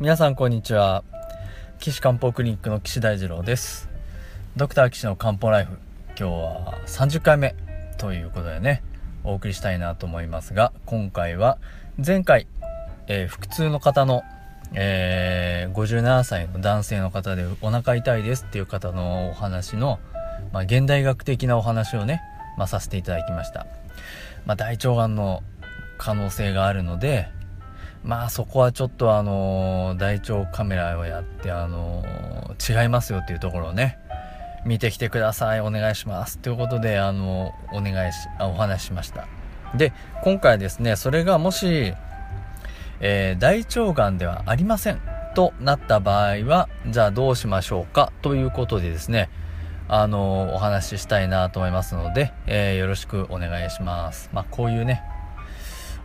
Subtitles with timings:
[0.00, 1.04] 皆さんこんにちは。
[1.78, 3.90] 岸漢方クリニックの岸大二郎です。
[4.56, 5.76] ドクター岸の漢方ライフ
[6.18, 7.54] 今日は30回目
[7.98, 8.82] ということでね
[9.24, 11.58] お送りしたいなと思いますが今回は
[12.02, 12.46] 前回、
[13.08, 14.22] えー、腹痛の方の、
[14.72, 20.00] えー、57歳の男性の方でお腹痛いですっていう方のお話の、
[20.54, 22.22] まあ、現代学的なお話をね、
[22.56, 23.66] まあ、させていただきました、
[24.46, 25.42] まあ、大腸がんの
[25.98, 27.28] 可能性があるので
[28.02, 32.04] まあそこはちょっとあの大腸カメラをやってあの
[32.58, 33.98] 違いますよっていうところをね
[34.64, 39.26] 見てきてくださいお願いしますということであのお願いしあお話ししました。
[39.74, 39.92] で
[40.22, 41.94] 今回ですねそれがもし、
[43.00, 45.00] えー、大腸がんではありません
[45.34, 49.30] となった場合はじゃあどうしましょうかということでですね
[49.88, 54.30] あのお話ししたいなと思いますので、えー、よろしくお願いします。
[54.32, 55.02] まあこういうね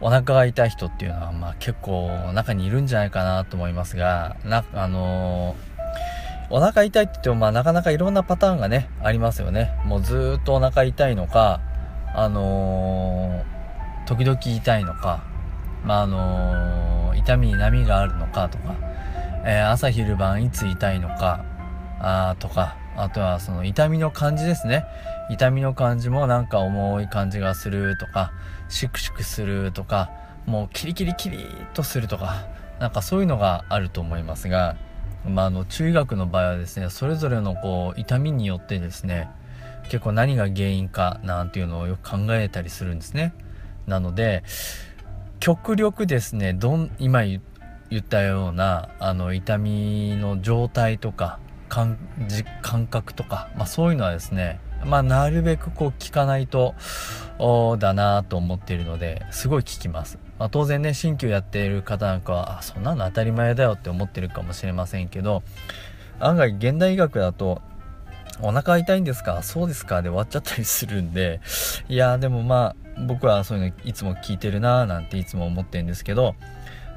[0.01, 9.71] お腹が痛い人っていうのは、まあ、結構中にいるんじゃないかなと思いますが、な、あのー、お腹痛いって言っても、まあ、なかなかいろんなパターンがね、ありますよね。
[9.85, 11.61] もうずっとお腹痛いのか、
[12.13, 15.23] あのー、時々痛いのか、
[15.83, 18.75] まあ、あのー、痛みに波があるのかとか、
[19.47, 21.45] え朝昼晩いつ痛いのか、
[21.99, 24.85] あとか、あとはその痛みの感じですね。
[25.29, 28.31] 痛みの感じもなんか重い感じがするとか、
[28.69, 30.11] シクシクするとか、
[30.45, 31.41] もうキリキリキリっ
[31.73, 32.45] とするとか、
[32.79, 34.75] なんかそういうのがあると思いますが、
[35.27, 39.29] まあ、あの、中医学の場合はですね、それぞれのこう、痛みによってですね、
[39.89, 43.33] 結構何が原因かなんていうのをよく考えたりするんですね。
[43.87, 44.43] なので、
[45.39, 47.41] 極力ですね、どん、今言
[47.97, 51.97] ったような、あの、痛みの状態とか、感
[52.61, 56.75] 感覚とか、まあ、そういうのはですね、まあ、なるべくこう聞かないと
[57.79, 65.43] だなと思っているのですごい聞きます、まあ、当然ね鍼灸やっている方なんかはあそんなの当たり前だよって思ってるかもしれませんけど
[66.19, 67.61] 案外現代医学だと
[68.41, 69.43] お腹痛いんですか？
[69.43, 70.01] そうですか？
[70.01, 71.39] で終わっちゃったりするんで
[71.87, 76.35] いやでもまあ僕はそういうのいつも聞いてるなーなんていつも思ってるんですけど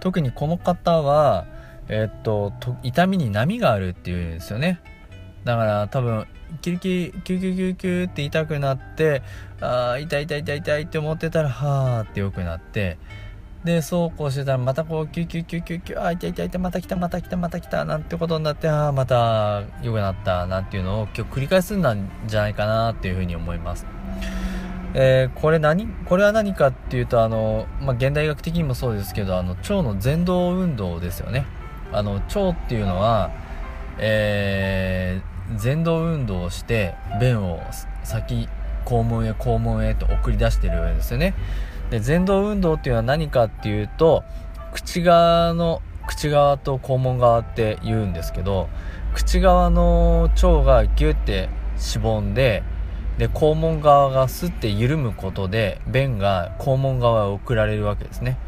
[0.01, 1.47] 特にこの方は
[1.89, 2.53] えっと
[2.83, 4.81] 痛みに波があるっていうんですよね。
[5.45, 6.27] だから多分
[6.61, 9.23] キリキリキュキュキュキュって痛くなって
[9.61, 12.99] あ痛い痛い痛い痛いって思ってたらはーって良くなって
[13.65, 21.83] でそうこうしてたらまたこうキュキュキュキュキュあ痛い痛い痛いまた来たまた来たまた来たなんてことになってああまた良くなったなんていうのを今日繰り返すん
[22.27, 23.87] じゃないかなっていうふうに思います。
[24.95, 25.87] えー、これ何？
[26.07, 31.45] これは何かっていうとあの、まあ、現代医学的にもそうですけどあの腸の前動運動ですよね
[31.93, 33.31] あの腸っていうのは、
[33.99, 35.28] えー、
[35.63, 37.61] 前動運動をして便を
[38.05, 38.49] 先
[38.85, 41.35] 肛門へ肛門へと送り出してるわけですよね。
[41.91, 44.25] で前動運動っていうのは何かっていうと
[44.73, 48.69] 口側の口側と肛門側って言うんですけど
[49.15, 51.49] 口側の腸がギュッて
[51.79, 52.63] しぼんで
[53.19, 58.39] で肛門側がスッて緩むことで便が肛門側へ送られるわけですね。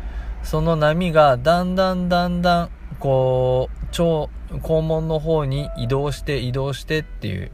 [0.43, 7.50] その波がだんだんだんだんこう、腸、肛門の方に移動して移動してっていう、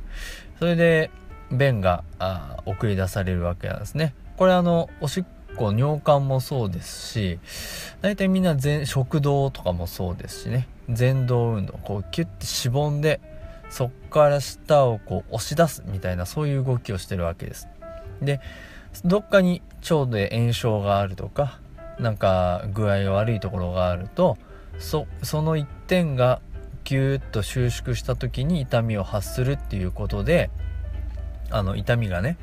[0.59, 1.11] それで
[1.51, 4.15] 便があ送り出されるわけなんですね。
[4.37, 5.25] これあの、おしっ
[5.57, 7.39] こ、尿管もそうですし、
[8.01, 13.21] 大体みんな全、食道とかもそうですしね、前動運動、こうキュッてしぼんで、
[13.71, 17.69] そっから下をこう押し出すみたいなそういう動きをしてるわけです。
[18.23, 18.41] で、
[19.05, 21.59] どっかに腸で炎症があるとか、
[21.99, 24.37] なんか具合が悪いところがあると、
[24.79, 26.41] そその一点が
[26.87, 30.51] ギューッと収縮した時に痛みを発するっていうことで
[31.51, 32.39] あの痛みがね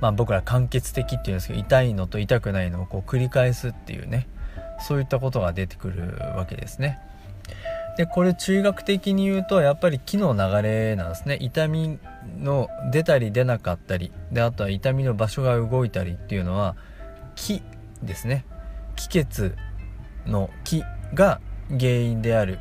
[0.00, 4.28] まあ僕ら間欠的っていうんですけど痛いのと痛くないのをこう繰り返すっていうね
[4.86, 7.00] そういったことが出てくるわけですね。
[7.96, 11.98] でこれ中学的に言うとやっぱり気の流れなんですね痛み
[12.38, 16.74] の出たり出なかったりであとは痛みの場所が動いたりっていうのは
[17.34, 17.62] 気
[18.02, 18.46] ですね
[18.96, 19.56] 気血
[20.26, 22.60] の気が原因である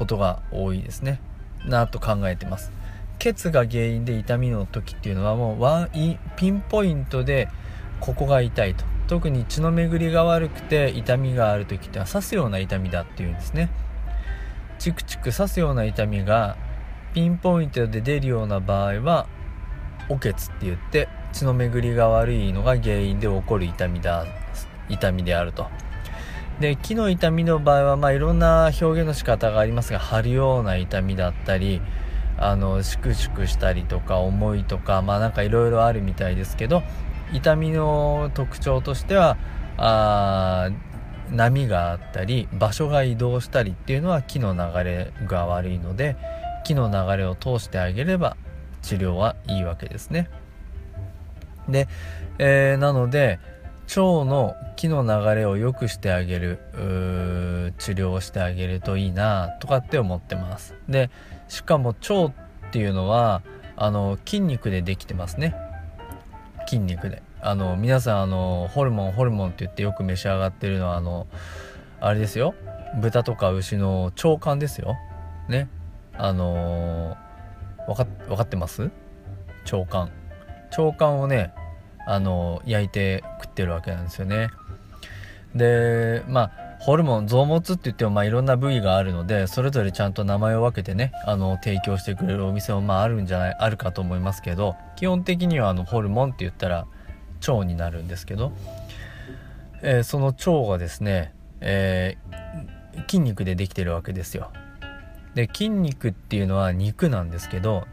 [0.00, 1.20] ことが多いですね。
[1.66, 2.72] なと考えてます。
[3.18, 7.48] 血が原因で痛みの時っていうのはもうワンピンポイントで
[8.00, 8.86] ここが痛いと。
[9.08, 13.68] 特に血の巡りが悪くて痛みがある時っては刺すような痛みだっていうんですね。
[14.78, 16.56] チクチク刺すような痛みが
[17.12, 19.26] ピンポイントで出るような場合は
[20.08, 24.24] おけつって言って血の巡りが悪いのが原因で起こる痛みだ
[24.88, 25.68] 痛みであると。
[26.60, 31.80] で木の痛みの場合は、まあ、いろんな表現の仕方がありますが張るような痛みだったり
[32.36, 36.82] あのシクシクしたりとか重いとかまあなんかいろいろあるみたいですけど
[37.32, 39.38] 痛みの特徴としては
[39.78, 40.70] あ
[41.30, 46.16] 波があったり場所が移動したりっていうのは木の流れが悪いので
[46.64, 48.36] 木の流れを通してあげれば
[48.82, 50.28] 治療はいいわけですね。
[51.68, 51.88] で、
[52.38, 53.38] えー、なので
[53.96, 56.60] 腸の木の流れを良くしてあげる
[57.78, 60.74] 治療をしてあげるといいなとかって思ってます。
[60.88, 61.10] で
[61.48, 62.32] しかも腸っ
[62.70, 63.42] ていうのは
[63.76, 65.56] あの筋肉でできてますね。
[66.66, 67.22] 筋肉で。
[67.42, 71.26] あの皆さんあのホルモンホルモンって言ってよく召し上がってるのはあの
[72.00, 72.54] あれですよ。
[73.00, 74.96] 豚とか牛の腸管ですよ。
[75.48, 75.68] ね。
[76.12, 78.90] あのー、か分かってます？
[79.72, 80.10] 腸管。
[80.78, 81.52] 腸管をね
[82.06, 84.48] あの焼いて食ってるわけなんですよね。
[85.54, 96.86] でまあホルモン臓物って言ってもまあいろんな部位があるのでそれぞれちゃんと名前を分けてねあの提供してくれるお店もまああるんじゃないあるかと思いますけど基本的にはあのホルモンって言ったら
[97.46, 98.52] 腸になるんですけど、
[99.82, 104.50] えー、その腸がですね、えー、筋肉でできてるわけですよ。
[105.34, 107.86] で筋肉っていうのは肉なんですけど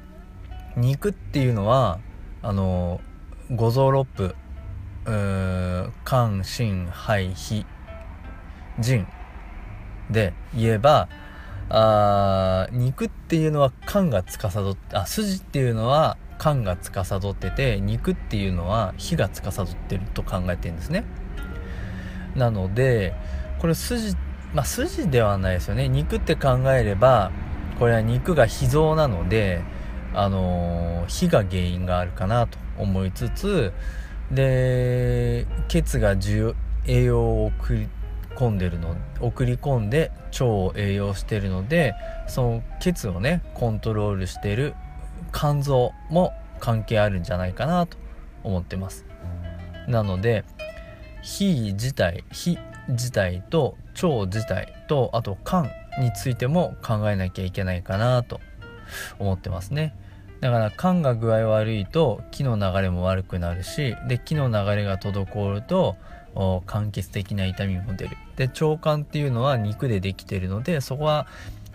[0.76, 2.00] 肉っていうのは
[2.42, 3.02] あの
[3.50, 4.36] 五臓六腑
[6.04, 7.66] 肝心肺脾
[8.82, 9.08] 腎
[10.12, 11.08] で言えば
[11.70, 21.06] あ肉っていうのは肝が司ってあ筋っていうのは肝が司ってて肉っていうのは火が司ってると考えてるんですね。
[22.36, 23.16] なので
[23.60, 24.16] これ筋
[24.54, 25.88] まあ筋ではないですよね。
[25.88, 27.32] 肉って考えれば
[27.80, 29.62] これは肉が脾臓なので
[30.14, 32.67] あのー、火が原因があるかなと。
[32.78, 33.74] 思いつつ
[34.32, 36.16] で血が
[36.86, 37.90] 栄養を送り
[38.36, 41.96] 込んでるの送り込んで腸を栄養してるので
[42.28, 44.76] その血をねコントロールしてる
[45.34, 47.98] 肝臓も関係あるんじゃないかなと
[48.44, 49.06] 思ってます。
[49.88, 50.44] なので
[51.22, 52.58] 火自体火
[52.90, 55.66] 自体と腸自体とあと肝
[56.00, 58.40] についても考えなきゃいけないかなと
[59.20, 59.96] 思ってますね
[60.42, 65.96] だから肝が具合悪いと気の流れも悪くなるしで気の流れが滞ると
[66.66, 68.18] 間欠的な痛みも出る。
[68.36, 71.28] で腸管っていうのは肉でできてるのでそこは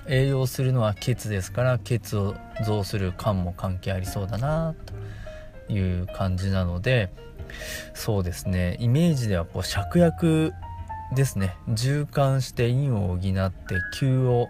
[0.06, 4.74] 栄養するのは血ですから血を増する肝も関係ありそうだな
[5.66, 7.10] という感じなので
[7.94, 8.76] そうですね。
[8.80, 10.52] イメージではこう芍薬
[11.14, 11.56] ですね。
[11.68, 14.48] 循環して陰を補って急を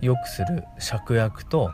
[0.00, 1.72] 良くする芍薬と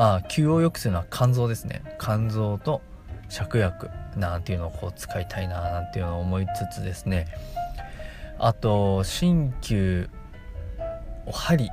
[0.00, 1.82] あ急を良くするのは肝臓ですね。
[2.00, 2.82] 肝臓と
[3.28, 7.26] 芍薬なんていうのをこう使いたいななんていうのを思いつつですね。
[8.38, 10.08] あと鍼灸
[11.26, 11.68] お針。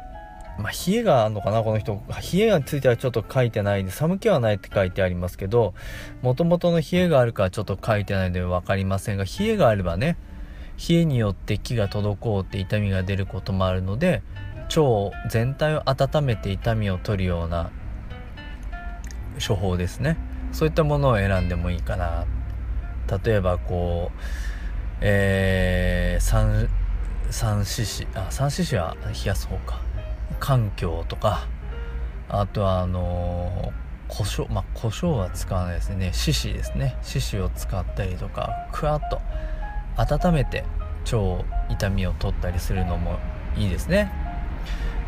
[0.58, 2.02] まあ、冷えがあるのかなこの人。
[2.34, 5.76] 冷えがついてはちょっと書いてないで寒気はないって書いてありますけど
[6.24, 10.18] もともとの冷えがあるかはちょっと書いてないので分かりませんが冷えがあればね
[10.90, 14.24] 冷えによって気が滞って痛みが出ることもあるので
[14.76, 17.70] 腸全体を温めて痛みを取るような
[19.46, 20.18] 処方ですね。
[20.52, 22.26] そういったものを選んでもいいかな。
[23.24, 24.20] 例えばこう
[25.02, 26.70] えー、三
[27.30, 29.82] 三獅子あ三獅子は冷やす方か。
[30.40, 31.48] 環境とか。
[32.28, 36.12] あとはあのー、胡椒まあ胡椒は使わないですね。
[36.14, 36.98] 獅子ですね。
[37.04, 39.22] 獅子を使ったりとかクワッと
[39.98, 40.64] 温めて
[41.12, 43.20] 腸痛みを取ったりするのも
[43.56, 44.12] いいですね。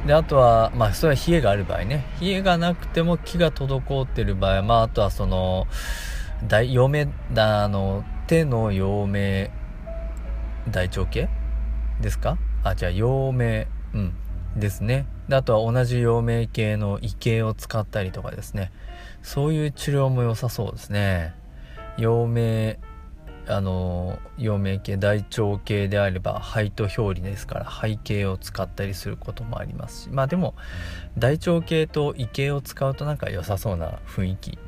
[0.07, 2.05] であとはまあそれは冷えがある場合ね。
[2.21, 5.67] 冷えがなくても気が滞ってる場合まああとはその
[6.47, 9.49] 大陽明あの手の陽明
[10.69, 11.29] 大腸系
[12.01, 12.37] ですか？
[12.63, 14.13] あじゃあ陽明うん
[14.55, 15.07] ですね。
[15.27, 18.71] であとは同じ陽明系の胃系を使ったりとかですね。
[19.21, 21.33] そういう治療も良さそうですね。
[21.97, 22.75] 陽明
[23.49, 30.53] あの陽明系大腸系であれば肺と表裏ですから肺系を使ったりすることもありますしまあでも
[31.17, 34.59] 大腸系と胃系を使うとなんか良さそうな雰囲気。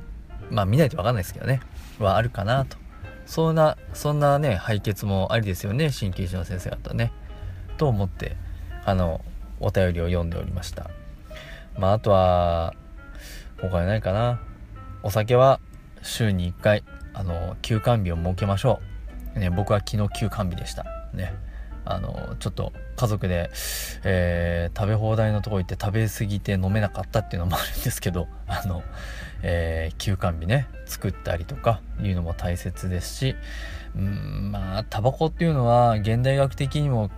[0.49, 1.61] まあ見ないと分かんないですけどね。
[1.99, 2.77] はあるかなと。
[3.25, 7.11] そんなそんなね肺血もありですよね鍼灸師の先生方ね。
[7.77, 8.35] と思って
[8.85, 9.21] あの
[9.59, 10.89] お便りを読んでおりました。
[11.77, 12.73] まああとは
[13.61, 14.41] 他にないかな。
[15.03, 15.59] お酒は
[16.01, 16.83] 週に1回。
[17.13, 18.79] あの休館日を設けましょ
[19.35, 20.85] う、ね、僕は昨日休館日でした。
[21.13, 21.33] ね。
[21.85, 23.49] あのちょっと家族で、
[24.03, 28.83] えー、食べ放題のとこ行って食べ過ぎて飲めなかったっていうのもあるんですけど あの、
[29.41, 33.35] えー、休館日ね作ったりとかいうのも大切ですし
[33.95, 37.09] うんまあタバコっていうのは現代学的にも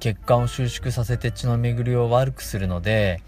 [0.00, 3.22] 血管を収縮させて血の巡りを悪くするので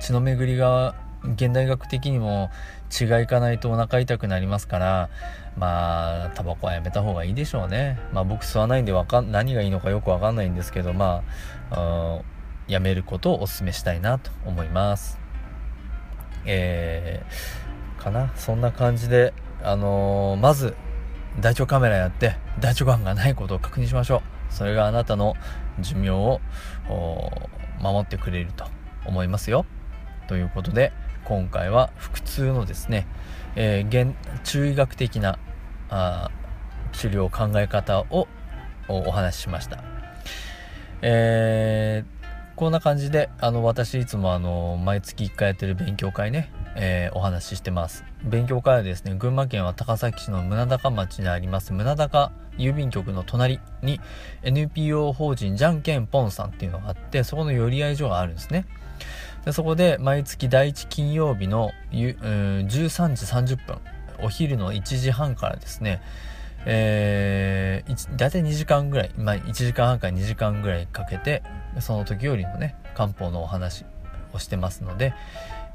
[0.00, 2.50] 血の巡りが現代学的にも
[2.90, 5.10] 血がいかないとお腹痛くなりますから
[5.56, 7.98] まあタバコはやめた方がいいでしょうね。
[8.12, 11.22] まあ僕吸わないんでわかん何がいいのかよくわかんないんですけどま
[11.70, 12.20] あ
[12.66, 15.18] やめることをお勧めしたいなと思います。
[16.44, 18.32] えー、かな？
[18.34, 20.74] そんな感じであのー、まず
[21.38, 24.52] 大腸カメラやって大腸がんがないことを確認しましょう。
[24.52, 25.34] それがあなたの
[25.80, 26.40] 寿命を
[27.80, 28.66] 守ってくれると
[29.06, 29.64] 思いますよ。
[30.28, 30.92] ということで
[31.32, 33.06] 今回は腹痛のですね、
[33.56, 35.38] えー、現中医学的な
[35.88, 36.30] あ
[36.92, 38.28] 治療考え方を
[38.86, 39.82] お話ししました、
[41.00, 48.04] えー、こんな感じであの私いつもあの毎月1回やってる勉強会ねえー、お話ししてます。
[48.24, 54.00] 勉強会はですね群馬県は高崎市の宗高町にあります宗高郵便局の隣に
[54.42, 58.64] NPO 法人じゃんけんぽんさんっていうのがあってそこの寄り合い所があるんですね。
[59.44, 63.78] でそこで毎月第1金曜日の13時30分
[64.22, 66.00] お昼の1時半からですね
[66.64, 71.42] えー、大体2時間ぐらい、まあ、1時間半から2時間ぐらいかけて
[71.80, 73.84] その時よりもね漢方のお話
[74.32, 75.14] をしてますので、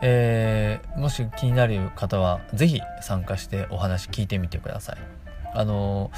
[0.02, 4.98] えー、もし気になる方は是非参加してお話聞いてみてください。
[5.54, 6.12] あの